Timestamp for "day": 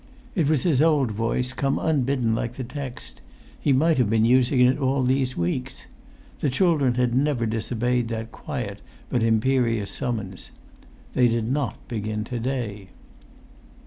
12.39-12.89